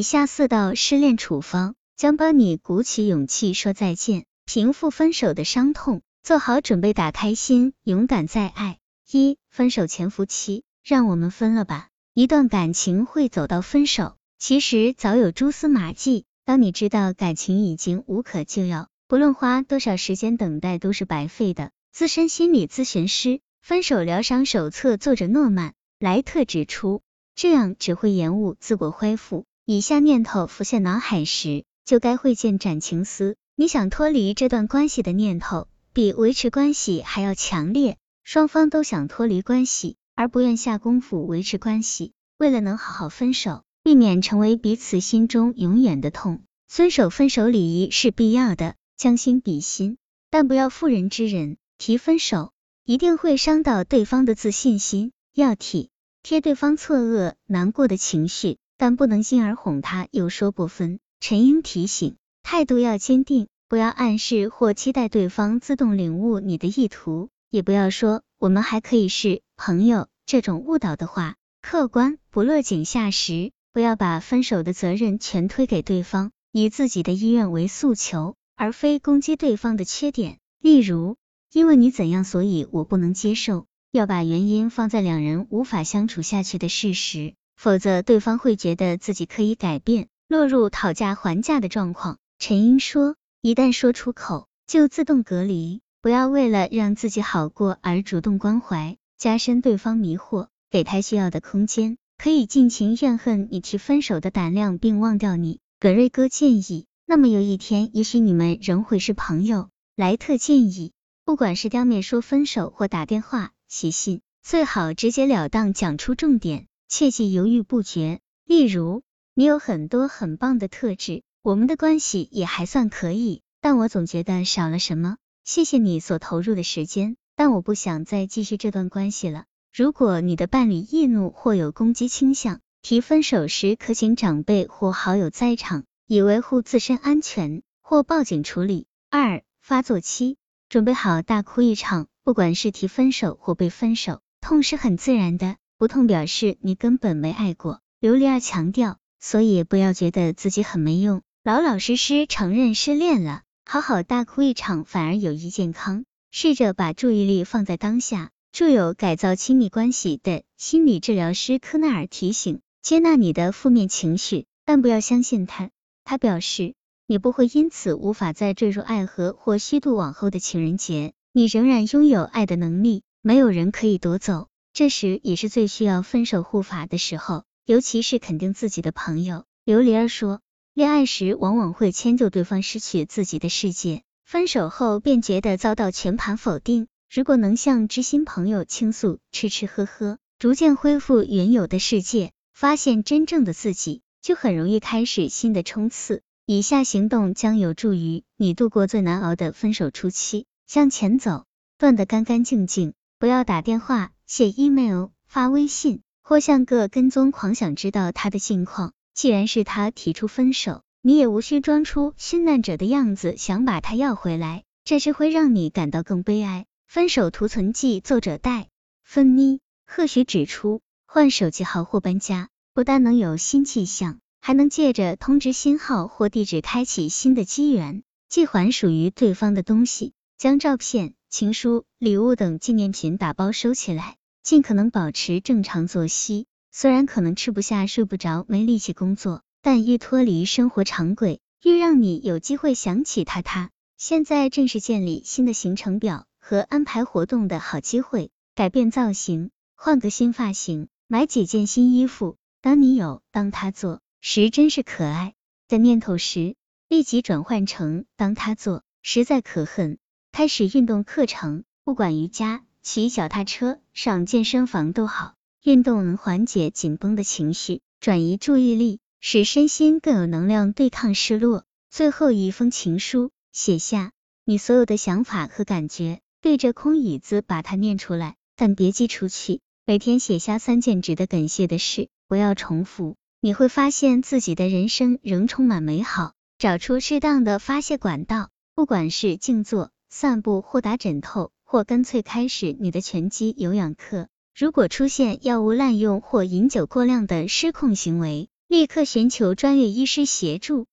[0.00, 8.78] 以下四道失恋处方将帮你鼓起勇气说再见，平复分手的伤痛，做好准备打开心，勇敢再爱。
[9.10, 11.88] 一、分手潜伏期，让我们分了吧。
[12.14, 16.24] 一段感情会走到分手，其实早有蛛丝马迹。
[16.46, 21.72] 当你知道感情已经无可救药，不论花多少时间等待都是白费的。
[21.92, 23.28] 资深心理咨询师
[23.60, 27.02] 《分手疗伤手册》作者诺曼·莱特指出，
[27.34, 29.44] 这样只会延误自我恢复。
[29.72, 33.36] 以下念头浮现脑海时，就该会见斩情丝。
[33.54, 37.96] 你想脱离这段关系的念头，比维持关系还要强烈。
[38.24, 42.10] 双方都想脱离关系，而不愿下功夫维持关系。
[42.36, 48.74] 为了能好好分手，避免成为彼此心中永远的痛，遵守分手礼仪是必要的。
[48.96, 49.98] 将心比心，
[50.30, 51.58] 但不要妇人之仁。
[51.78, 52.50] 提分手
[52.84, 55.90] 一定会伤到对方的自信心，要体
[56.24, 58.58] 贴对方错愕难过的情绪。
[58.80, 61.00] 但不能进而哄他，又说不分。
[61.20, 71.34] 陈英提醒，态度要坚定，不要暗示或期待对方自动领悟你的意图，也不要说我们还可以是朋友这种误导的话。
[71.60, 80.38] 客观不落井下石，不要把分手的责任全推给对方，以自己的意愿为诉求，而非攻击对方的缺点。
[80.58, 81.18] 例如，
[81.52, 83.66] 因为你怎样，所以我不能接受。
[83.92, 87.34] 要把原因放在两人无法相处下去的事实。
[87.62, 92.16] 否则，对方会觉得自己可以改变，落入讨价还价的状况。
[92.38, 105.60] 陈英说，一旦说出口，就自动隔离，不要为了让自己好过而主动关怀，加深对方迷惑，给他需要的空间，可以尽情怨恨你提分手的胆量，并忘掉你。
[105.80, 109.68] 葛瑞哥建议，那么有一天，也许你们仍会是朋友。
[109.96, 110.92] 莱特建议，
[111.26, 116.68] 不管是当面说分手，或打电话、写信，最好直截了当讲出重点。
[116.90, 118.18] 切忌犹豫不决。
[118.44, 119.02] 例如，
[119.32, 125.16] 你有很多很棒的特质，我们的关系也还算可以，但我总觉得少了什么。
[125.44, 129.44] 谢谢你所投入的时间，但我不想再继续这段关系了。
[129.72, 138.88] 如果你的伴侣易怒或有攻击倾向，提分手时可请长辈或好友在场，以维护自身安全，或报警处理。
[139.10, 142.08] 二、发作期，准备好大哭一场。
[142.24, 145.56] 不管是提分手或被分手，痛是很自然的。
[145.80, 147.80] 不痛表示你根本没爱过。
[148.02, 156.04] 琉璃儿强调，所以不要觉得自己很没用，老老实实承认失恋了，好好大哭一场反而有益健康。
[156.30, 158.28] 试着把注意力放在当下。
[158.52, 165.70] 著有《改造亲密关系》的心理治疗师科纳尔提醒：接纳你的负面情绪，但不要相信他。
[166.04, 166.74] 他表示，
[167.06, 174.49] 你不会因此无法再坠入爱河或虚度往后的情人节，你仍然拥有爱的能力，没有人可以夺走。
[174.80, 179.44] 这时也是最需要分手护法的时候，尤其是肯定自己的朋友。
[179.66, 180.40] 琉璃儿说，
[180.72, 186.88] 恋爱时往往会迁就对方失去自己的世界，分手后便觉得遭到全盘否定。
[187.10, 196.22] 如果能向知心朋友倾诉，吃吃喝喝，逐渐恢复原有的世界，发现真正的自己，就很容易开始新的冲刺。
[196.46, 200.46] 以下行动将有助于你度过最难熬的分手初期。
[200.66, 201.44] 向前走，
[201.76, 204.12] 断得干干净净，不要打电话。
[204.30, 208.92] 写 email、发微信或像个跟踪狂，想知道他的近况。
[209.12, 216.66] 既然是他提出分手，你也无需装出殉难者的样子，想把他要回来，这只会让你感到更悲哀。
[216.86, 218.68] 分手图存记，作者戴
[219.02, 234.18] 芬妮·赫许指出，换手机号或搬家，不但能有新气象，还能借着通知新号或地址开启新的机缘，寄还属于对方的东西，将照片、情书、礼物等纪念品打包收起来。
[234.42, 243.42] 尽可能保持正常作息，虽然可能吃不下、睡不着、没力气工作，但愈脱离生活常轨，愈让你有机会想起他。
[243.42, 248.30] 他现在正是建立新的行程表和安排活动的好机会。
[248.54, 252.36] 改变造型，换个新发型，买几件新衣服。
[252.60, 255.34] 当你有当他做时真是可爱
[255.68, 256.56] 的念头时，
[256.88, 259.98] 立即转换成当他做实在可恨。
[260.32, 262.64] 开始运动课程，不管瑜伽。
[262.92, 271.62] 骑脚踏车、上健身房都好，运动能缓解紧绷的情绪，转移注意力，使身心更有能量对抗失落。
[271.88, 274.10] 最后一封情书，写下
[274.44, 279.60] 你所有的想法和感觉，对着空椅子把它念出来，但别寄出去。
[279.86, 286.32] 每天写下三件值得感谢的事，不要重复，你会发现自己的人生仍充满美好。
[286.58, 291.52] 找出适当的发泄管道，不管是静坐、散步或打枕头。
[291.70, 294.26] 或干脆开始你的拳击有氧课。
[294.56, 300.86] 如果出现药物滥用或饮酒过量的失控行为，立刻寻求专业医师协助。